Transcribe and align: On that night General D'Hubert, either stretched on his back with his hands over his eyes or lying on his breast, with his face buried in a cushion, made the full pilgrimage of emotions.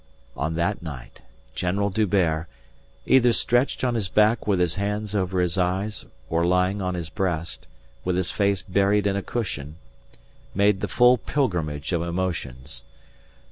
On 0.35 0.55
that 0.55 0.81
night 0.81 1.19
General 1.53 1.91
D'Hubert, 1.91 2.47
either 3.05 3.31
stretched 3.31 3.83
on 3.83 3.93
his 3.93 4.09
back 4.09 4.47
with 4.47 4.59
his 4.59 4.73
hands 4.73 5.13
over 5.13 5.39
his 5.39 5.59
eyes 5.59 6.05
or 6.27 6.43
lying 6.43 6.81
on 6.81 6.95
his 6.95 7.11
breast, 7.11 7.67
with 8.03 8.15
his 8.15 8.31
face 8.31 8.63
buried 8.63 9.05
in 9.05 9.15
a 9.15 9.21
cushion, 9.21 9.75
made 10.55 10.79
the 10.81 10.87
full 10.87 11.19
pilgrimage 11.19 11.93
of 11.93 12.01
emotions. 12.01 12.81